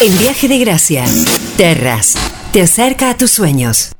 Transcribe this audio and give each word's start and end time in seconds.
El 0.00 0.10
viaje 0.18 0.48
de 0.48 0.58
gracia. 0.58 1.04
Terras. 1.56 2.16
Te 2.52 2.62
acerca 2.62 3.10
a 3.10 3.16
tus 3.16 3.30
sueños. 3.30 3.92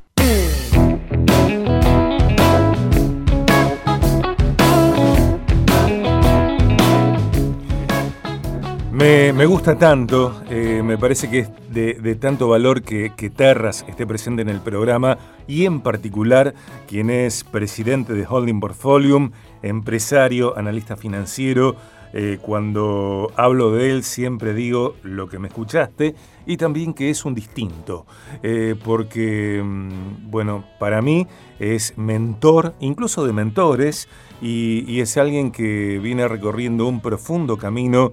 Me, 8.92 9.46
gusta 9.46 9.76
tanto, 9.76 10.42
eh, 10.48 10.80
me 10.82 10.96
parece 10.96 11.28
que 11.28 11.40
es 11.40 11.48
de, 11.68 12.16
tanto 12.16 12.48
valor 12.48 12.82
que, 12.82 13.10
Terras 13.34 13.84
esté 13.88 14.06
presente 14.06 14.42
en 14.42 14.48
el 14.48 14.60
programa 14.60 15.18
y 15.46 15.66
en 15.66 15.80
particular 15.80 16.54
quien 16.88 17.10
es 17.10 17.44
presidente 17.44 18.14
de 18.14 18.26
Holding 18.26 18.60
Portfolio, 18.60 19.30
empresario, 19.62 20.56
analista 20.56 20.96
financiero. 20.96 21.76
Eh, 22.16 22.38
cuando 22.40 23.32
hablo 23.34 23.72
de 23.72 23.90
él 23.90 24.04
siempre 24.04 24.54
digo 24.54 24.94
lo 25.02 25.28
que 25.28 25.40
me 25.40 25.48
escuchaste 25.48 26.14
y 26.46 26.56
también 26.56 26.94
que 26.94 27.10
es 27.10 27.24
un 27.24 27.34
distinto, 27.34 28.06
eh, 28.44 28.76
porque, 28.84 29.60
mm, 29.60 30.30
bueno, 30.30 30.64
para 30.78 31.02
mí 31.02 31.26
es 31.58 31.98
mentor, 31.98 32.74
incluso 32.78 33.26
de 33.26 33.32
mentores, 33.32 34.08
y 34.40 35.00
es 35.00 35.16
alguien 35.16 35.50
que 35.50 35.98
viene 36.02 36.28
recorriendo 36.28 36.86
un 36.86 37.00
profundo 37.00 37.56
camino 37.56 38.12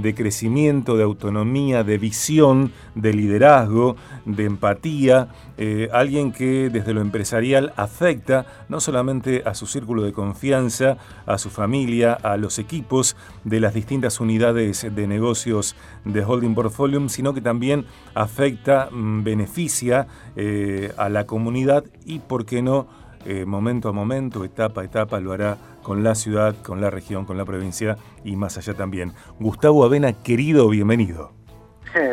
de 0.00 0.14
crecimiento, 0.14 0.96
de 0.96 1.04
autonomía, 1.04 1.84
de 1.84 1.98
visión, 1.98 2.72
de 2.94 3.12
liderazgo, 3.12 3.96
de 4.24 4.44
empatía, 4.44 5.28
eh, 5.58 5.88
alguien 5.92 6.32
que 6.32 6.70
desde 6.70 6.94
lo 6.94 7.00
empresarial 7.00 7.72
afecta 7.76 8.46
no 8.68 8.80
solamente 8.80 9.42
a 9.44 9.54
su 9.54 9.66
círculo 9.66 10.02
de 10.02 10.12
confianza, 10.12 10.96
a 11.26 11.38
su 11.38 11.50
familia, 11.50 12.14
a 12.14 12.36
los 12.36 12.58
equipos 12.58 13.16
de 13.44 13.60
las 13.60 13.74
distintas 13.74 14.20
unidades 14.20 14.86
de 14.94 15.06
negocios 15.06 15.76
de 16.04 16.24
Holding 16.24 16.54
Portfolio, 16.54 17.08
sino 17.08 17.34
que 17.34 17.40
también 17.40 17.84
afecta, 18.14 18.88
mm, 18.90 19.22
beneficia 19.24 20.06
eh, 20.36 20.92
a 20.96 21.08
la 21.08 21.26
comunidad 21.26 21.84
y, 22.04 22.20
por 22.20 22.46
qué 22.46 22.62
no, 22.62 22.86
eh, 23.24 23.44
momento 23.44 23.88
a 23.88 23.92
momento, 23.92 24.44
etapa 24.44 24.82
a 24.82 24.84
etapa, 24.84 25.20
lo 25.20 25.32
hará 25.32 25.56
con 25.82 26.02
la 26.02 26.14
ciudad, 26.14 26.54
con 26.62 26.80
la 26.80 26.90
región, 26.90 27.24
con 27.24 27.36
la 27.36 27.44
provincia 27.44 27.96
y 28.24 28.36
más 28.36 28.58
allá 28.58 28.74
también. 28.74 29.12
Gustavo 29.38 29.84
Avena, 29.84 30.12
querido, 30.12 30.68
bienvenido. 30.68 31.32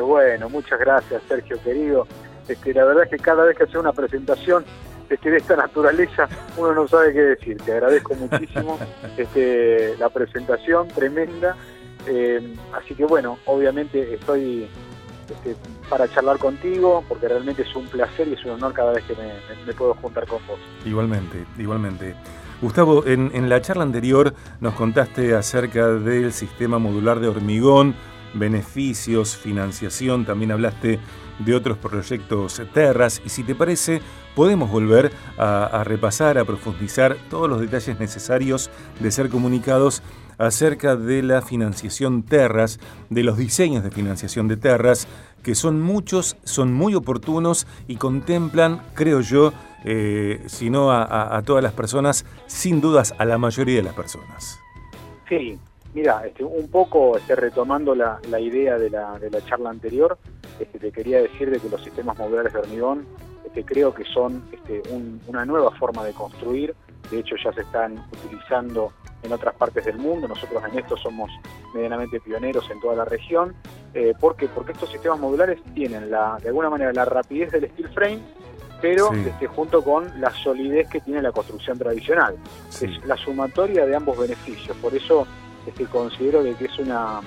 bueno, 0.06 0.50
muchas 0.50 0.80
gracias, 0.80 1.22
Sergio, 1.28 1.62
querido. 1.64 2.08
Este, 2.48 2.74
la 2.74 2.86
verdad 2.86 3.04
es 3.04 3.10
que 3.12 3.18
cada 3.18 3.44
vez 3.44 3.58
que 3.58 3.64
hace 3.64 3.78
una 3.78 3.94
presentación 3.94 4.66
este, 5.10 5.32
de 5.32 5.38
esta 5.38 5.56
naturaleza, 5.56 6.28
uno 6.58 6.74
no 6.74 6.88
sabe 6.88 7.14
qué 7.14 7.22
decir. 7.22 7.58
Te 7.58 7.74
agradezco 7.74 8.16
muchísimo 8.16 8.78
este, 9.18 9.96
la 9.98 10.10
presentación, 10.10 10.88
tremenda. 10.90 11.56
Eh, 12.08 12.56
así 12.74 12.96
que 12.96 13.06
bueno, 13.06 13.38
obviamente 13.46 14.14
estoy 14.14 14.70
este, 15.30 15.56
para 15.90 16.08
charlar 16.08 16.38
contigo, 16.38 17.04
porque 17.08 17.28
realmente 17.28 17.62
es 17.64 17.76
un 17.76 17.88
placer 17.88 18.28
y 18.28 18.34
es 18.34 18.44
un 18.46 18.52
honor 18.52 18.74
cada 18.74 18.94
vez 18.94 19.04
que 19.06 19.16
me 19.66 19.74
puedo 19.74 19.94
juntar 19.96 20.28
con 20.28 20.46
vos. 20.48 20.60
Igualmente, 20.86 21.46
igualmente. 21.58 22.16
Gustavo, 22.62 23.06
en, 23.06 23.48
la 23.48 23.62
charla 23.62 23.84
anterior 23.84 24.34
nos 24.60 24.74
contaste 24.74 25.34
acerca 25.34 25.88
del 25.88 26.34
sistema 26.34 26.78
modular 26.78 27.22
de 27.22 27.30
hormigón, 27.30 27.96
beneficios, 28.34 29.36
financiación, 29.36 30.26
también 30.26 30.52
hablaste 30.52 31.00
de 31.40 31.56
otros 31.56 31.78
proyectos 31.78 32.62
Terras 32.74 33.22
y 33.26 33.30
si 33.30 33.44
te 33.44 33.56
parece 33.56 34.02
podemos 34.36 34.70
volver 34.70 35.12
a, 35.38 35.84
repasar, 35.84 36.38
a 36.38 36.46
profundizar 36.46 37.18
todos 37.30 37.50
los 37.50 37.60
detalles 37.60 38.00
necesarios 38.00 38.70
de 39.00 39.12
ser 39.12 39.30
comunicados 39.30 40.02
acerca 40.38 40.96
de 40.96 41.22
la 41.22 41.42
financiación 41.42 42.24
Terras, 42.24 42.80
de 43.10 43.24
los 43.24 43.38
diseños 43.38 43.84
de 43.84 43.92
financiación 43.92 44.48
de 44.48 44.56
Terras, 44.56 45.08
que 45.44 45.56
son 45.56 45.82
muchos, 45.82 46.38
son 46.44 46.74
muy 46.74 46.96
oportunos 46.96 47.68
y 47.88 47.98
contemplan, 47.98 48.82
creo 48.94 49.20
yo, 49.22 49.52
eh, 49.84 50.42
sino 50.48 50.92
a, 50.92 51.42
todas 51.46 51.64
las 51.64 51.74
personas, 51.74 52.26
sin 52.48 52.82
dudas 52.82 53.14
a 53.18 53.26
la 53.26 53.38
mayoría 53.38 53.78
de 53.78 53.84
las 53.84 53.94
personas. 53.94 54.60
Sí, 55.28 55.60
mira, 55.94 56.26
este, 56.26 56.44
un 56.44 56.70
poco 56.70 57.18
este, 57.18 57.36
retomando 57.36 57.96
la, 57.96 58.20
idea 58.40 58.78
de 58.78 58.90
la, 58.90 59.20
charla 59.48 59.70
anterior, 59.70 60.18
este, 60.60 60.80
te 60.80 60.92
quería 60.92 61.22
decir 61.22 61.50
de 61.50 61.60
que 61.60 61.70
los 61.70 61.84
sistemas 61.84 62.18
modulares 62.18 62.54
de 62.54 62.60
hormigón 62.60 63.06
este, 63.46 63.64
creo 63.64 63.94
que 63.94 64.06
son 64.06 64.44
este, 64.52 64.82
una 65.28 65.46
nueva 65.46 65.72
forma 65.72 66.04
de 66.04 66.14
construir, 66.14 66.76
de 67.10 67.20
hecho 67.20 67.36
ya 67.44 67.52
se 67.54 67.62
están 67.62 67.98
utilizando 68.12 68.94
en 69.24 69.34
otras 69.34 69.56
partes 69.56 69.86
del 69.86 69.98
mundo, 69.98 70.28
nosotros 70.28 70.64
en 70.72 70.80
esto 70.80 70.96
somos 70.96 71.30
medianamente 71.74 72.20
pioneros 72.20 72.70
en 72.70 72.80
toda 72.80 72.96
la 72.96 73.06
región, 73.06 73.56
eh, 73.94 74.14
¿por 74.20 74.36
qué? 74.36 74.48
Porque 74.48 74.74
estos 74.74 74.90
sistemas 74.92 75.20
modulares 75.20 75.60
tienen 75.74 76.12
la, 76.12 76.38
de 76.42 76.50
alguna 76.50 76.70
manera 76.70 76.94
la 76.94 77.06
rapidez 77.06 77.52
del 77.52 77.70
steel 77.72 77.90
frame, 77.90 78.20
pero 78.82 79.12
este, 79.14 79.48
junto 79.48 79.84
con 79.84 80.22
la 80.22 80.32
solidez 80.32 80.88
que 80.90 81.02
tiene 81.02 81.22
la 81.22 81.32
construcción 81.32 81.78
tradicional. 81.78 82.38
Es 82.70 83.06
la 83.06 83.18
sumatoria 83.18 83.86
de 83.86 83.96
ambos 83.96 84.18
beneficios. 84.18 84.78
Por 84.78 84.96
eso 84.96 85.28
este, 85.70 85.86
considero 85.86 86.44
que 86.44 86.66
es 86.66 86.80
una, 86.80 87.22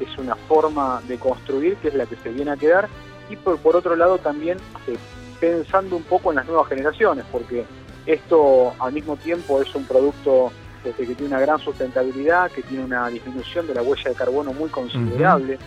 es 0.00 0.18
una 0.18 0.36
forma 0.36 1.02
de 1.06 1.18
construir 1.18 1.76
que 1.76 1.88
es 1.88 1.94
la 1.94 2.06
que 2.06 2.16
se 2.16 2.30
viene 2.30 2.50
a 2.50 2.56
quedar. 2.56 2.88
Y 3.30 3.36
por, 3.36 3.58
por 3.58 3.76
otro 3.76 3.96
lado 3.96 4.18
también 4.18 4.58
este, 4.78 4.98
pensando 5.40 5.96
un 5.96 6.02
poco 6.02 6.30
en 6.30 6.36
las 6.36 6.46
nuevas 6.46 6.68
generaciones, 6.68 7.24
porque 7.30 7.64
esto 8.06 8.74
al 8.78 8.92
mismo 8.92 9.16
tiempo 9.16 9.62
es 9.62 9.74
un 9.74 9.84
producto 9.84 10.52
este, 10.84 11.06
que 11.06 11.14
tiene 11.14 11.34
una 11.34 11.40
gran 11.40 11.58
sustentabilidad, 11.58 12.50
que 12.50 12.62
tiene 12.62 12.84
una 12.84 13.08
disminución 13.08 13.66
de 13.66 13.74
la 13.74 13.82
huella 13.82 14.10
de 14.10 14.16
carbono 14.16 14.52
muy 14.52 14.68
considerable. 14.68 15.58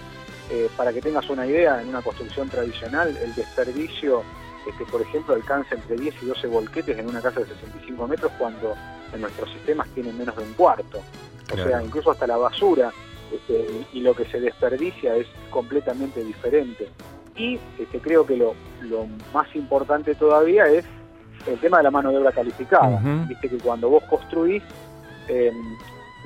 Eh, 0.52 0.70
para 0.78 0.94
que 0.94 1.02
tengas 1.02 1.28
una 1.32 1.48
idea, 1.48 1.82
en 1.82 1.90
una 1.90 2.04
construcción 2.04 2.48
tradicional 2.50 3.18
el 3.18 3.34
desperdicio 3.34 4.22
que 4.74 4.86
por 4.86 5.02
ejemplo, 5.02 5.36
alcanza 5.36 5.76
entre 5.76 5.96
10 5.98 6.16
y 6.24 6.26
12 6.26 6.48
volquetes 6.48 6.98
en 6.98 7.08
una 7.08 7.22
casa 7.22 7.40
de 7.42 7.48
65 7.48 8.08
metros 8.08 8.32
cuando 8.38 8.76
en 9.14 9.22
nuestros 9.22 9.52
sistemas 9.52 9.88
tienen 9.90 10.18
menos 10.18 10.36
de 10.36 10.44
un 10.44 10.54
cuarto. 10.54 11.02
O 11.54 11.56
sea, 11.56 11.84
incluso 11.84 12.12
hasta 12.12 12.28
la 12.28 12.38
basura 12.38 12.92
este, 13.32 13.86
y, 13.94 14.02
lo 14.02 14.14
que 14.14 14.26
se 14.26 14.40
desperdicia 14.40 15.16
es 15.16 15.28
completamente 15.50 16.24
diferente. 16.24 16.90
Y 17.36 17.60
este, 17.78 18.00
creo 18.00 18.26
que 18.26 18.38
lo, 18.38 18.56
más 19.34 19.54
importante 19.56 20.16
todavía 20.16 20.68
es 20.68 20.86
el 21.48 21.60
tema 21.60 21.78
de 21.78 21.84
la 21.84 21.92
mano 21.92 22.12
de 22.12 22.18
obra 22.18 22.32
calificada. 22.32 23.00
Viste 23.28 23.50
que 23.50 23.58
cuando 23.58 23.90
vos 23.90 24.04
construís, 24.10 24.64
em, 25.28 25.54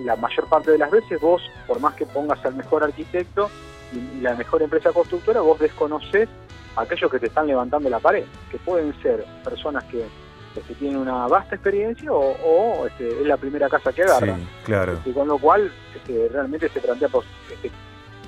la 0.06 0.16
mayor 0.16 0.47
parte 0.47 0.72
de 0.72 0.78
las 0.78 0.91
veces 0.91 1.19
vos, 1.19 1.41
por 1.68 1.79
más 1.79 1.96
que 1.96 2.06
pongas 2.06 2.44
al 2.46 2.56
mejor 2.56 2.84
arquitecto 2.84 3.50
y, 3.94 4.18
y 4.18 4.22
la 4.22 4.35
mejor 4.35 4.62
empresa 4.62 4.91
constructora, 4.91 5.41
vos 5.41 5.59
desconoces 5.59 6.29
aquellos 6.75 7.12
que 7.12 7.19
te 7.19 7.28
están 7.28 7.47
levantando 7.47 7.90
la 7.90 8.00
pared, 8.00 8.24
que 8.52 8.58
pueden 8.59 8.94
ser 9.02 9.25
personas 9.44 9.84
que, 9.85 10.06
tienen 10.77 10.97
una 10.97 11.27
vasta 11.27 11.55
experiencia 11.55 12.11
o, 12.11 12.87
este, 12.87 13.21
es 13.21 13.27
la 13.27 13.37
primera 13.37 13.69
casa 13.69 13.91
que 13.91 14.03
agarran. 14.03 14.47
claro. 14.65 14.99
Y 15.05 15.11
con 15.11 15.27
lo 15.27 15.37
cual 15.37 15.71
este, 15.95 16.29
realmente 16.29 16.69
se 16.69 16.79
plantea 16.79 17.09
este, 17.51 17.71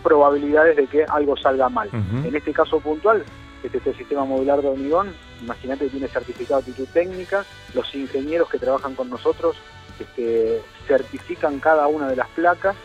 probabilidades 0.04 0.78
de 0.78 0.88
que 0.88 1.04
algo 1.04 1.38
salga 1.38 1.70
mal. 1.70 1.90
En 1.92 2.36
este 2.36 2.54
caso 2.54 2.80
puntual, 2.80 3.24
este, 3.64 3.78
este 3.78 3.94
sistema 3.94 4.26
modular 4.26 4.62
de 4.62 4.70
hormigón, 4.70 5.14
imagínate 5.42 5.86
que 5.86 5.92
tiene 5.92 6.08
certificado 6.08 6.62
de 6.62 6.72
actitud 6.72 6.88
técnica, 6.94 7.46
los 7.74 7.94
ingenieros 7.94 8.50
que 8.50 8.58
trabajan 8.58 8.96
con 8.96 9.10
nosotros 9.10 9.56
este, 10.00 10.62
certifican 10.88 11.60
cada 11.60 11.88
una 11.88 12.08
de 12.08 12.16
las 12.16 12.28
placas, 12.30 12.76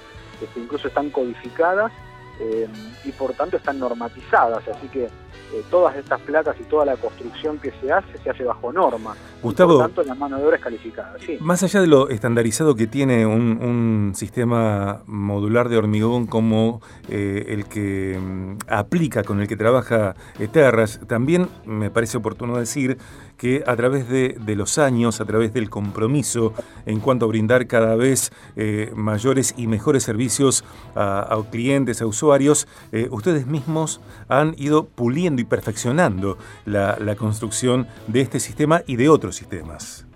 este, 0.42 0.60
incluso 0.60 0.88
están 0.88 1.10
codificadas 1.10 1.92
eh, 2.40 2.68
y 3.04 3.12
por 3.12 3.32
tanto 3.32 3.56
están 3.56 3.78
normatizadas, 3.78 4.68
así 4.68 4.88
que 4.88 5.08
eh, 5.52 5.62
todas 5.70 5.96
estas 5.96 6.20
placas 6.22 6.56
y 6.60 6.64
toda 6.64 6.84
la 6.84 6.96
construcción 6.96 7.58
que 7.58 7.72
se 7.80 7.92
hace 7.92 8.18
se 8.18 8.30
hace 8.30 8.44
bajo 8.44 8.72
norma. 8.72 9.14
Gustavo, 9.42 9.78
por 9.78 9.86
tanto, 9.86 10.02
la 10.02 10.14
mano 10.14 10.38
de 10.38 10.44
obra 10.44 10.56
es 10.56 10.62
calificada. 10.62 11.16
Más 11.40 11.62
allá 11.62 11.80
de 11.80 11.86
lo 11.86 12.08
estandarizado 12.08 12.74
que 12.74 12.86
tiene 12.86 13.26
un, 13.26 14.12
sistema 14.14 15.02
modular 15.06 15.68
de 15.68 15.76
hormigón 15.76 16.26
como 16.26 16.80
eh, 17.08 17.46
el 17.48 17.66
que 17.66 18.18
mm, 18.18 18.58
aplica, 18.68 19.22
con 19.24 19.40
el 19.40 19.48
que 19.48 19.56
trabaja 19.56 20.14
Terras, 20.52 21.00
también 21.06 21.48
me 21.64 21.90
parece 21.90 22.18
oportuno 22.18 22.58
decir 22.58 22.98
que 23.36 23.62
a 23.66 23.76
través 23.76 24.08
de, 24.08 24.36
los 24.56 24.78
años, 24.78 25.20
a 25.20 25.24
través 25.24 25.52
del 25.52 25.68
compromiso 25.70 26.54
en 26.86 27.00
cuanto 27.00 27.26
a 27.26 27.28
brindar 27.28 27.66
cada 27.66 27.96
vez 27.96 28.32
eh, 28.56 28.90
mayores 28.94 29.54
y 29.56 29.66
mejores 29.66 30.02
servicios 30.02 30.64
a, 30.94 31.38
clientes, 31.50 32.00
a 32.02 32.06
usuarios, 32.06 32.66
eh, 32.92 33.08
ustedes 33.10 33.46
mismos 33.46 34.00
han 34.28 34.54
ido 34.56 34.86
puliendo 34.86 35.42
y 35.42 35.44
perfeccionando 35.44 36.38
la, 36.64 36.96
construcción 37.16 37.86
de 38.08 38.20
este 38.20 38.40
sistema 38.40 38.82
y 38.86 38.96
de 38.96 39.08
otros 39.08 39.36
sistemas. 39.36 40.06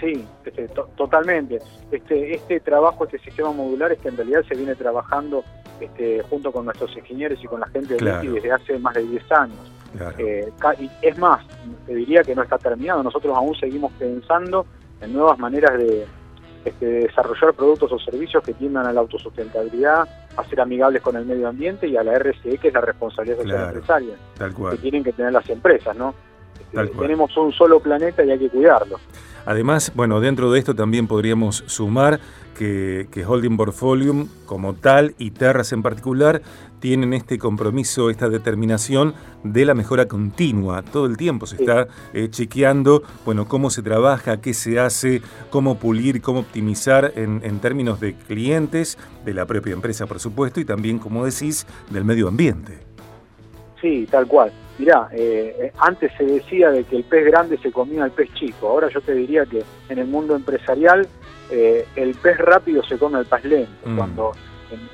Sí, 0.00 0.26
este, 0.44 0.68
totalmente. 0.96 1.60
Este, 1.90 2.34
este 2.34 2.60
trabajo, 2.60 3.04
este 3.04 3.18
sistema 3.18 3.52
modular, 3.52 3.92
es 3.92 3.98
que 4.00 4.08
en 4.08 4.16
realidad 4.16 4.42
se 4.48 4.54
viene 4.54 4.74
trabajando 4.74 5.44
este, 5.80 6.22
junto 6.22 6.52
con 6.52 6.66
nuestros 6.66 6.96
ingenieros 6.96 7.42
y 7.42 7.46
con 7.46 7.60
la 7.60 7.66
gente 7.68 7.94
de 7.94 8.30
desde 8.30 8.52
hace 8.52 8.78
más 8.78 8.94
de 8.94 9.02
10 9.02 9.32
años. 9.32 9.72
Eh, 10.18 10.52
es 11.02 11.18
más, 11.18 11.44
te 11.86 11.94
diría 11.94 12.22
que 12.22 12.34
no 12.34 12.42
está 12.42 12.58
terminado. 12.58 13.02
Nosotros 13.02 13.36
aún 13.36 13.54
seguimos 13.54 13.92
pensando 13.92 14.66
en 15.00 15.12
nuevas 15.12 15.38
maneras 15.38 15.78
de 15.78 16.06
este, 16.64 16.86
desarrollar 16.86 17.54
productos 17.54 17.92
o 17.92 17.98
servicios 17.98 18.42
que 18.42 18.54
tiendan 18.54 18.86
a 18.86 18.92
la 18.92 19.00
autosustentabilidad, 19.00 20.08
a 20.36 20.44
ser 20.44 20.60
amigables 20.60 21.02
con 21.02 21.16
el 21.16 21.26
medio 21.26 21.48
ambiente 21.48 21.86
y 21.86 21.96
a 21.96 22.02
la 22.02 22.14
RCE, 22.18 22.58
que 22.58 22.68
es 22.68 22.74
la 22.74 22.80
responsabilidad 22.80 23.36
social 23.36 23.56
Claro, 23.56 23.68
empresaria, 23.74 24.14
Tal 24.38 24.54
cual. 24.54 24.72
que 24.74 24.82
tienen 24.82 25.04
que 25.04 25.12
tener 25.12 25.32
las 25.32 25.48
empresas, 25.48 25.96
¿no? 25.96 26.14
Eh, 26.72 26.90
tenemos 26.98 27.36
un 27.36 27.52
solo 27.52 27.80
planeta 27.80 28.24
y 28.24 28.30
hay 28.30 28.38
que 28.38 28.48
cuidarlo. 28.48 28.98
Además, 29.46 29.92
bueno, 29.94 30.20
dentro 30.20 30.50
de 30.50 30.58
esto 30.58 30.74
también 30.74 31.06
podríamos 31.06 31.64
sumar 31.66 32.20
que, 32.56 33.08
que 33.10 33.24
Holding 33.24 33.56
Portfolio 33.56 34.26
como 34.46 34.74
tal 34.74 35.14
y 35.18 35.32
Terras 35.32 35.72
en 35.72 35.82
particular 35.82 36.42
tienen 36.80 37.14
este 37.14 37.38
compromiso, 37.38 38.10
esta 38.10 38.28
determinación 38.28 39.14
de 39.42 39.64
la 39.64 39.74
mejora 39.74 40.06
continua. 40.06 40.82
Todo 40.82 41.06
el 41.06 41.16
tiempo 41.16 41.46
se 41.46 41.56
está 41.56 41.88
eh, 42.12 42.28
chequeando, 42.30 43.02
bueno, 43.24 43.48
cómo 43.48 43.70
se 43.70 43.82
trabaja, 43.82 44.40
qué 44.40 44.52
se 44.52 44.78
hace, 44.78 45.22
cómo 45.50 45.78
pulir, 45.78 46.20
cómo 46.20 46.40
optimizar 46.40 47.12
en, 47.16 47.40
en 47.42 47.58
términos 47.60 48.00
de 48.00 48.14
clientes, 48.14 48.98
de 49.24 49.34
la 49.34 49.46
propia 49.46 49.72
empresa, 49.72 50.06
por 50.06 50.20
supuesto, 50.20 50.60
y 50.60 50.66
también, 50.66 50.98
como 50.98 51.24
decís, 51.24 51.66
del 51.90 52.04
medio 52.04 52.28
ambiente. 52.28 52.80
Sí, 53.80 54.06
tal 54.10 54.26
cual. 54.26 54.52
Mirá, 54.78 55.08
eh, 55.12 55.56
eh, 55.60 55.72
antes 55.78 56.10
se 56.18 56.24
decía 56.24 56.70
de 56.70 56.82
que 56.84 56.96
el 56.96 57.04
pez 57.04 57.24
grande 57.26 57.58
se 57.58 57.70
comía 57.70 58.02
al 58.04 58.10
pez 58.10 58.32
chico. 58.34 58.68
Ahora 58.68 58.88
yo 58.88 59.00
te 59.00 59.14
diría 59.14 59.46
que 59.46 59.62
en 59.88 59.98
el 59.98 60.06
mundo 60.06 60.34
empresarial 60.34 61.06
eh, 61.50 61.86
el 61.94 62.14
pez 62.16 62.38
rápido 62.38 62.82
se 62.82 62.98
come 62.98 63.18
al 63.18 63.26
pez 63.26 63.44
lento. 63.44 63.70
Mm. 63.84 63.96
Cuando 63.96 64.32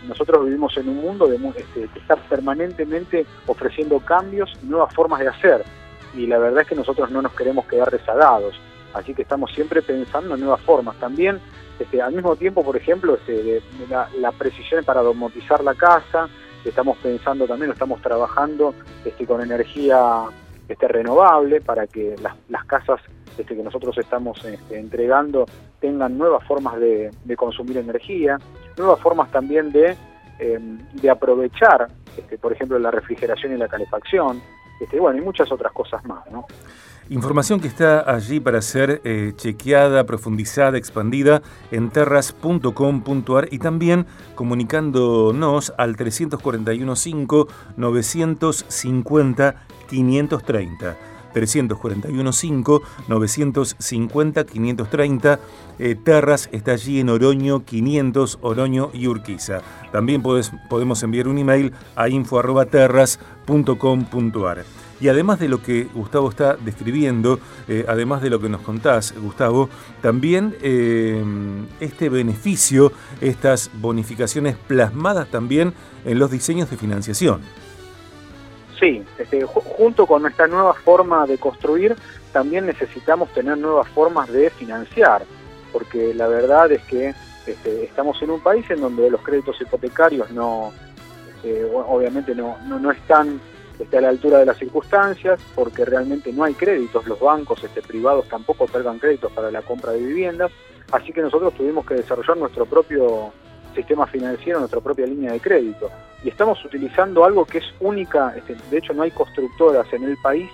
nosotros 0.06 0.44
vivimos 0.44 0.76
en 0.76 0.88
un 0.90 0.96
mundo 1.00 1.26
de, 1.26 1.36
este, 1.36 1.88
que 1.92 1.98
está 1.98 2.16
permanentemente 2.16 3.24
ofreciendo 3.46 3.98
cambios 4.00 4.50
nuevas 4.62 4.92
formas 4.94 5.20
de 5.20 5.28
hacer. 5.28 5.64
Y 6.14 6.26
la 6.26 6.38
verdad 6.38 6.62
es 6.62 6.68
que 6.68 6.74
nosotros 6.74 7.10
no 7.10 7.22
nos 7.22 7.32
queremos 7.32 7.64
quedar 7.66 7.90
rezagados. 7.90 8.54
Así 8.92 9.14
que 9.14 9.22
estamos 9.22 9.50
siempre 9.54 9.80
pensando 9.80 10.34
en 10.34 10.40
nuevas 10.40 10.60
formas. 10.62 10.96
También, 10.98 11.38
este, 11.78 12.02
al 12.02 12.12
mismo 12.12 12.34
tiempo, 12.36 12.64
por 12.64 12.76
ejemplo, 12.76 13.14
este, 13.14 13.32
de- 13.42 13.62
de 13.78 13.86
la, 13.88 14.08
la 14.18 14.32
precisión 14.32 14.84
para 14.84 15.00
domotizar 15.00 15.62
la 15.64 15.74
casa, 15.74 16.28
estamos 16.68 16.98
pensando 16.98 17.46
también, 17.46 17.68
lo 17.68 17.74
estamos 17.74 18.00
trabajando 18.02 18.74
este, 19.04 19.26
con 19.26 19.40
energía 19.40 20.24
este, 20.68 20.88
renovable 20.88 21.60
para 21.60 21.86
que 21.86 22.16
las, 22.22 22.34
las 22.48 22.64
casas 22.64 23.00
este, 23.38 23.56
que 23.56 23.62
nosotros 23.62 23.96
estamos 23.98 24.44
este, 24.44 24.78
entregando 24.78 25.46
tengan 25.80 26.18
nuevas 26.18 26.46
formas 26.46 26.78
de, 26.78 27.10
de 27.24 27.36
consumir 27.36 27.78
energía, 27.78 28.38
nuevas 28.76 29.00
formas 29.00 29.30
también 29.30 29.72
de, 29.72 29.96
eh, 30.38 30.58
de 30.92 31.10
aprovechar, 31.10 31.88
este, 32.16 32.38
por 32.38 32.52
ejemplo, 32.52 32.78
la 32.78 32.90
refrigeración 32.90 33.54
y 33.54 33.56
la 33.56 33.68
calefacción, 33.68 34.42
este, 34.80 34.98
bueno, 34.98 35.18
y 35.18 35.22
muchas 35.22 35.52
otras 35.52 35.72
cosas 35.72 36.04
más, 36.04 36.28
¿no? 36.30 36.46
Información 37.10 37.60
que 37.60 37.66
está 37.66 38.08
allí 38.08 38.38
para 38.38 38.62
ser 38.62 39.00
eh, 39.02 39.32
chequeada, 39.34 40.04
profundizada, 40.04 40.78
expandida 40.78 41.42
en 41.72 41.90
terras.com.ar 41.90 43.48
y 43.50 43.58
también 43.58 44.06
comunicándonos 44.36 45.74
al 45.76 45.96
341-5 45.96 47.48
341-5 51.34 52.80
341-5-950-530. 53.08 55.38
Eh, 55.78 55.96
Terras 56.02 56.48
está 56.52 56.72
allí 56.72 57.00
en 57.00 57.08
Oroño 57.08 57.64
500, 57.64 58.38
Oroño 58.42 58.90
y 58.92 59.06
Urquiza. 59.06 59.62
También 59.92 60.22
podés- 60.22 60.52
podemos 60.68 61.02
enviar 61.02 61.28
un 61.28 61.38
email 61.38 61.72
a 61.96 62.08
info.terras.com.ar. 62.08 64.64
Y 65.00 65.08
además 65.08 65.40
de 65.40 65.48
lo 65.48 65.62
que 65.62 65.84
Gustavo 65.94 66.28
está 66.28 66.56
describiendo, 66.56 67.40
eh, 67.68 67.86
además 67.88 68.20
de 68.20 68.28
lo 68.28 68.38
que 68.38 68.50
nos 68.50 68.60
contás, 68.60 69.14
Gustavo, 69.18 69.70
también 70.02 70.54
eh, 70.60 71.24
este 71.80 72.10
beneficio, 72.10 72.92
estas 73.22 73.70
bonificaciones 73.80 74.56
plasmadas 74.56 75.30
también 75.30 75.72
en 76.04 76.18
los 76.18 76.30
diseños 76.30 76.68
de 76.70 76.76
financiación. 76.76 77.40
Sí, 78.80 79.04
este, 79.18 79.44
ju- 79.44 79.62
junto 79.62 80.06
con 80.06 80.22
nuestra 80.22 80.46
nueva 80.46 80.72
forma 80.74 81.26
de 81.26 81.36
construir, 81.38 81.94
también 82.32 82.64
necesitamos 82.66 83.28
tener 83.34 83.58
nuevas 83.58 83.88
formas 83.90 84.32
de 84.32 84.48
financiar, 84.50 85.22
porque 85.72 86.14
la 86.14 86.26
verdad 86.26 86.72
es 86.72 86.82
que 86.84 87.14
este, 87.46 87.84
estamos 87.84 88.20
en 88.22 88.30
un 88.30 88.40
país 88.40 88.64
en 88.70 88.80
donde 88.80 89.10
los 89.10 89.20
créditos 89.22 89.60
hipotecarios 89.60 90.30
no, 90.30 90.72
este, 91.36 91.64
obviamente 91.64 92.34
no, 92.34 92.56
no, 92.66 92.78
no 92.78 92.90
están 92.90 93.40
este, 93.78 93.98
a 93.98 94.00
la 94.00 94.08
altura 94.08 94.38
de 94.38 94.46
las 94.46 94.56
circunstancias, 94.58 95.40
porque 95.54 95.84
realmente 95.84 96.32
no 96.32 96.44
hay 96.44 96.54
créditos, 96.54 97.06
los 97.06 97.20
bancos 97.20 97.62
este, 97.62 97.82
privados 97.82 98.28
tampoco 98.28 98.64
otorgan 98.64 98.98
créditos 98.98 99.30
para 99.32 99.50
la 99.50 99.60
compra 99.62 99.92
de 99.92 99.98
viviendas, 99.98 100.50
así 100.92 101.12
que 101.12 101.20
nosotros 101.20 101.52
tuvimos 101.54 101.84
que 101.84 101.94
desarrollar 101.94 102.36
nuestro 102.38 102.64
propio 102.66 103.32
sistema 103.74 104.06
financiero, 104.06 104.58
nuestra 104.58 104.80
propia 104.80 105.06
línea 105.06 105.32
de 105.32 105.40
crédito 105.40 105.90
y 106.24 106.28
estamos 106.28 106.62
utilizando 106.64 107.24
algo 107.24 107.44
que 107.44 107.58
es 107.58 107.64
única, 107.80 108.34
este, 108.36 108.56
de 108.70 108.78
hecho 108.78 108.92
no 108.92 109.02
hay 109.02 109.10
constructoras 109.10 109.90
en 109.92 110.04
el 110.04 110.16
país 110.22 110.48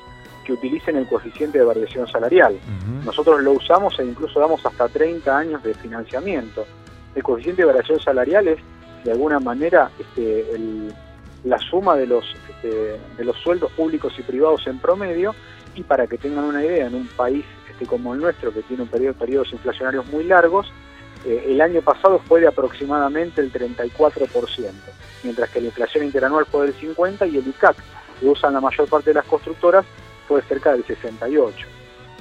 que 0.45 0.53
utilicen 0.53 0.97
el 0.97 1.09
coeficiente 1.09 1.59
de 1.59 1.65
variación 1.65 2.07
salarial. 2.07 2.57
Nosotros 3.05 3.43
lo 3.43 3.53
usamos 3.53 3.99
e 3.99 4.05
incluso 4.05 4.39
damos 4.39 4.65
hasta 4.65 4.89
30 4.89 5.37
años 5.37 5.63
de 5.65 5.75
financiamiento. 5.75 6.65
El 7.17 7.23
coeficiente 7.25 7.63
de 7.63 7.67
variación 7.67 7.99
salarial 8.01 8.47
es 8.49 8.59
de 9.05 9.11
alguna 9.13 9.41
manera 9.41 9.91
este, 9.99 10.55
el- 10.55 10.93
la 11.45 11.59
suma 11.59 11.97
de 11.97 12.07
los, 12.07 12.25
este, 12.51 12.99
de 13.17 13.25
los 13.25 13.37
sueldos 13.39 13.71
públicos 13.73 14.13
y 14.19 14.23
privados 14.23 14.67
en 14.67 14.79
promedio 14.79 15.35
y 15.77 15.83
para 15.83 16.07
que 16.07 16.19
tengan 16.19 16.45
una 16.45 16.65
idea, 16.65 16.87
en 16.87 16.95
un 16.95 17.07
país 17.09 17.45
este, 17.71 17.87
como 17.87 18.15
el 18.15 18.21
nuestro 18.21 18.53
que 18.53 18.63
tiene 18.63 18.83
un 18.85 18.89
periodo, 18.89 19.15
periodos 19.15 19.53
inflacionarios 19.53 20.07
muy 20.07 20.25
largos, 20.25 20.67
eh, 21.27 21.45
el 21.49 21.61
año 21.61 21.83
pasado 21.83 22.21
fue 22.21 22.41
de 22.41 22.47
aproximadamente 22.47 23.41
el 23.41 23.53
34%, 23.53 24.71
mientras 25.25 25.51
que 25.51 25.61
la 25.61 25.67
inflación 25.67 26.05
interanual 26.05 26.47
fue 26.47 26.67
del 26.67 26.77
50% 26.77 27.33
y 27.33 27.39
el 27.39 27.49
ICAC, 27.49 27.77
que 28.21 28.27
usan 28.27 28.55
la 28.55 28.61
mayor 28.61 28.89
parte 28.89 29.11
de 29.11 29.15
las 29.15 29.27
constructoras, 29.27 29.85
fue 30.29 30.41
cerca 30.43 30.73
del 30.73 30.87
68%. 30.87 31.53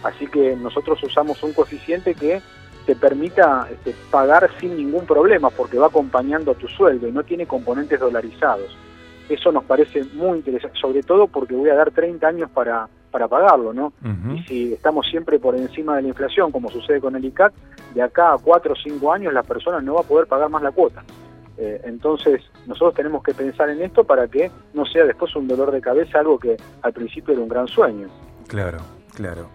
Así 0.03 0.25
que 0.25 0.55
nosotros 0.55 1.01
usamos 1.03 1.41
un 1.43 1.53
coeficiente 1.53 2.15
que 2.15 2.41
te 2.87 2.95
permita 2.95 3.67
este, 3.71 3.95
pagar 4.09 4.49
sin 4.59 4.75
ningún 4.75 5.05
problema, 5.05 5.51
porque 5.51 5.77
va 5.77 5.87
acompañando 5.87 6.51
a 6.51 6.55
tu 6.55 6.67
sueldo 6.67 7.07
y 7.07 7.11
no 7.11 7.23
tiene 7.23 7.45
componentes 7.45 7.99
dolarizados. 7.99 8.75
Eso 9.29 9.51
nos 9.51 9.65
parece 9.65 10.03
muy 10.13 10.39
interesante, 10.39 10.79
sobre 10.79 11.03
todo 11.03 11.27
porque 11.27 11.53
voy 11.53 11.69
a 11.69 11.75
dar 11.75 11.91
30 11.91 12.27
años 12.27 12.49
para, 12.51 12.89
para 13.15 13.29
pagarlo, 13.29 13.71
¿no? 13.71 13.93
Y 14.35 14.43
si 14.43 14.73
estamos 14.73 15.07
siempre 15.07 15.39
por 15.39 15.55
encima 15.55 15.95
de 15.95 16.01
la 16.01 16.09
inflación, 16.09 16.51
como 16.51 16.69
sucede 16.69 16.99
con 16.99 17.15
el 17.15 17.23
ICAC, 17.23 17.53
de 17.93 18.01
acá 18.01 18.33
a 18.33 18.37
4 18.37 18.73
o 18.73 18.75
5 18.75 19.13
años 19.13 19.33
la 19.33 19.41
persona 19.41 19.79
no 19.79 19.93
va 19.93 20.01
a 20.01 20.03
poder 20.03 20.27
pagar 20.27 20.49
más 20.49 20.61
la 20.61 20.73
cuota. 20.73 21.01
Eh, 21.57 21.79
entonces, 21.85 22.41
nosotros 22.67 22.93
tenemos 22.93 23.23
que 23.23 23.33
pensar 23.33 23.69
en 23.69 23.81
esto 23.81 24.03
para 24.03 24.27
que 24.27 24.51
no 24.73 24.85
sea 24.85 25.05
después 25.05 25.33
un 25.37 25.47
dolor 25.47 25.71
de 25.71 25.79
cabeza, 25.79 26.19
algo 26.19 26.37
que 26.37 26.57
al 26.81 26.91
principio 26.91 27.31
era 27.33 27.41
un 27.41 27.47
gran 27.47 27.69
sueño. 27.69 28.09
Claro, 28.47 28.79
claro. 29.13 29.47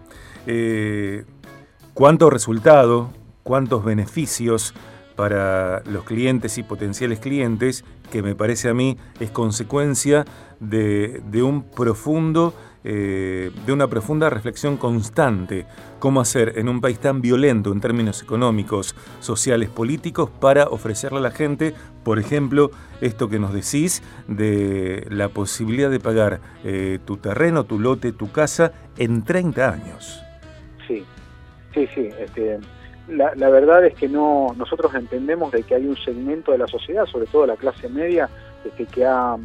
Eh, 0.47 1.23
¿Cuánto 1.93 2.31
resultado, 2.31 3.11
cuántos 3.43 3.85
beneficios 3.85 4.73
para 5.15 5.83
los 5.83 6.03
clientes 6.05 6.57
y 6.57 6.63
potenciales 6.63 7.19
clientes, 7.19 7.85
que 8.11 8.23
me 8.23 8.33
parece 8.33 8.69
a 8.69 8.73
mí 8.73 8.97
es 9.19 9.29
consecuencia 9.29 10.25
de, 10.59 11.21
de 11.25 11.43
un 11.43 11.61
profundo, 11.61 12.55
eh, 12.83 13.51
de 13.65 13.73
una 13.73 13.87
profunda 13.87 14.29
reflexión 14.29 14.77
constante, 14.77 15.65
cómo 15.99 16.21
hacer 16.21 16.57
en 16.57 16.69
un 16.69 16.81
país 16.81 16.99
tan 16.99 17.21
violento 17.21 17.71
en 17.71 17.81
términos 17.81 18.21
económicos, 18.21 18.95
sociales, 19.19 19.69
políticos, 19.69 20.29
para 20.39 20.65
ofrecerle 20.65 21.19
a 21.19 21.21
la 21.21 21.31
gente, 21.31 21.73
por 22.03 22.19
ejemplo, 22.19 22.71
esto 23.01 23.29
que 23.29 23.39
nos 23.39 23.53
decís 23.53 24.01
de 24.27 25.05
la 25.09 25.29
posibilidad 25.29 25.89
de 25.89 25.99
pagar 25.99 26.39
eh, 26.63 26.99
tu 27.05 27.17
terreno, 27.17 27.65
tu 27.65 27.79
lote, 27.79 28.11
tu 28.11 28.31
casa 28.31 28.71
en 28.97 29.23
30 29.23 29.71
años. 29.71 30.21
Sí, 30.87 31.03
sí, 31.73 31.87
sí. 31.93 32.09
Este, 32.19 32.59
la, 33.07 33.33
la 33.35 33.49
verdad 33.49 33.85
es 33.85 33.95
que 33.95 34.07
no 34.07 34.53
nosotros 34.57 34.93
entendemos 34.95 35.51
de 35.51 35.63
que 35.63 35.75
hay 35.75 35.85
un 35.85 35.97
segmento 35.97 36.51
de 36.51 36.57
la 36.57 36.67
sociedad, 36.67 37.05
sobre 37.05 37.27
todo 37.27 37.45
la 37.45 37.57
clase 37.57 37.89
media, 37.89 38.29
este, 38.63 38.85
que 38.85 39.05
ha, 39.05 39.37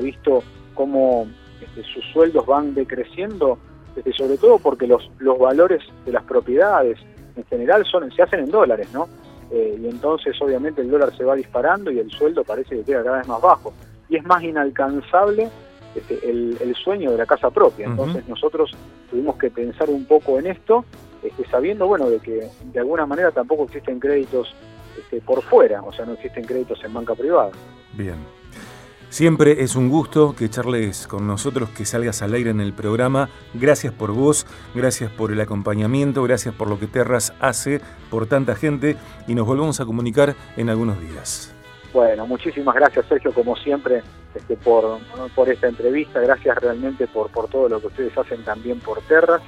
visto 0.00 0.42
cómo 0.74 1.28
este, 1.64 1.82
sus 1.84 2.04
sueldos 2.12 2.46
van 2.46 2.74
decreciendo, 2.74 3.58
este, 3.96 4.12
sobre 4.12 4.36
todo 4.36 4.58
porque 4.58 4.86
los, 4.86 5.10
los 5.18 5.38
valores 5.38 5.82
de 6.04 6.12
las 6.12 6.24
propiedades 6.24 6.98
en 7.36 7.44
general 7.44 7.84
son 7.86 8.10
se 8.12 8.22
hacen 8.22 8.40
en 8.40 8.50
dólares, 8.50 8.88
¿no? 8.92 9.08
Eh, 9.50 9.78
y 9.80 9.86
entonces 9.86 10.40
obviamente 10.40 10.80
el 10.80 10.90
dólar 10.90 11.14
se 11.16 11.24
va 11.24 11.34
disparando 11.34 11.90
y 11.90 11.98
el 11.98 12.10
sueldo 12.10 12.44
parece 12.44 12.76
que 12.76 12.84
queda 12.84 13.04
cada 13.04 13.18
vez 13.18 13.28
más 13.28 13.40
bajo. 13.40 13.72
Y 14.08 14.16
es 14.16 14.24
más 14.24 14.42
inalcanzable 14.42 15.48
este, 15.94 16.28
el, 16.28 16.56
el, 16.60 16.74
sueño 16.74 17.12
de 17.12 17.18
la 17.18 17.26
casa 17.26 17.50
propia. 17.50 17.86
Entonces 17.86 18.22
uh 18.22 18.26
-huh. 18.26 18.30
nosotros 18.30 18.72
tuvimos 19.10 19.36
que 19.36 19.50
pensar 19.50 19.88
un 19.90 20.04
poco 20.06 20.38
en 20.38 20.46
esto, 20.46 20.84
este, 21.22 21.44
sabiendo 21.48 21.86
bueno 21.86 22.10
de 22.10 22.18
que 22.18 22.48
de 22.72 22.80
alguna 22.80 23.06
manera 23.06 23.30
tampoco 23.30 23.64
existen 23.64 24.00
créditos 24.00 24.54
este, 24.98 25.20
por 25.20 25.42
fuera, 25.42 25.82
o 25.82 25.92
sea, 25.92 26.04
no 26.04 26.12
existen 26.12 26.44
créditos 26.44 26.82
en 26.84 26.92
banca 26.92 27.14
privada. 27.14 27.50
Bien. 27.92 28.16
Siempre 29.14 29.62
es 29.62 29.76
un 29.76 29.90
gusto 29.90 30.34
que 30.36 30.50
charles 30.50 31.06
con 31.06 31.24
nosotros, 31.24 31.68
que 31.68 31.84
salgas 31.84 32.20
al 32.20 32.34
aire 32.34 32.50
en 32.50 32.60
el 32.60 32.72
programa. 32.72 33.28
Gracias 33.54 33.92
por 33.92 34.10
vos, 34.10 34.44
gracias 34.74 35.08
por 35.08 35.30
el 35.30 35.40
acompañamiento, 35.40 36.24
gracias 36.24 36.52
por 36.52 36.68
lo 36.68 36.80
que 36.80 36.88
Terras 36.88 37.32
hace 37.38 37.80
por 38.10 38.26
tanta 38.26 38.56
gente 38.56 38.96
y 39.28 39.36
nos 39.36 39.46
volvemos 39.46 39.78
a 39.78 39.84
comunicar 39.84 40.34
en 40.56 40.68
algunos 40.68 41.00
días. 41.00 41.54
Bueno, 41.92 42.26
muchísimas 42.26 42.74
gracias 42.74 43.06
Sergio, 43.06 43.32
como 43.32 43.54
siempre, 43.54 44.02
este, 44.34 44.56
por, 44.56 44.98
por 45.36 45.48
esta 45.48 45.68
entrevista, 45.68 46.18
gracias 46.18 46.58
realmente 46.58 47.06
por, 47.06 47.30
por 47.30 47.46
todo 47.46 47.68
lo 47.68 47.80
que 47.80 47.86
ustedes 47.86 48.18
hacen 48.18 48.42
también 48.42 48.80
por 48.80 49.00
Terras, 49.02 49.42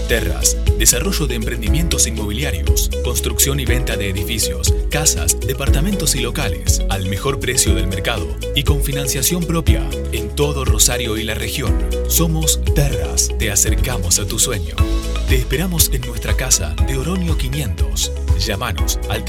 Terras, 0.09 0.57
desarrollo 0.77 1.25
de 1.25 1.35
emprendimientos 1.35 2.05
inmobiliarios, 2.05 2.89
construcción 3.05 3.61
y 3.61 3.65
venta 3.65 3.95
de 3.95 4.09
edificios, 4.09 4.75
casas, 4.91 5.39
departamentos 5.39 6.15
y 6.15 6.19
locales, 6.19 6.83
al 6.89 7.05
mejor 7.05 7.39
precio 7.39 7.73
del 7.73 7.87
mercado 7.87 8.27
y 8.57 8.63
con 8.63 8.83
financiación 8.83 9.45
propia 9.45 9.81
en 10.11 10.35
todo 10.35 10.65
Rosario 10.65 11.15
y 11.15 11.23
la 11.23 11.35
región. 11.35 11.73
Somos 12.09 12.61
Terras, 12.75 13.29
te 13.39 13.51
acercamos 13.51 14.19
a 14.19 14.27
tu 14.27 14.37
sueño. 14.37 14.75
Te 15.29 15.37
esperamos 15.37 15.89
en 15.93 16.01
nuestra 16.01 16.35
casa 16.35 16.75
de 16.85 16.97
Oronio 16.97 17.37
500. 17.37 18.11
Llámanos 18.37 18.99
al 19.09 19.23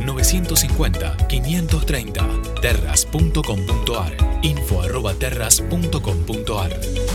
3415-950-530 0.00 2.60
terras.com.ar 2.60 4.12
info 4.42 4.80
arroba 4.80 5.14
terras.com.ar 5.14 7.00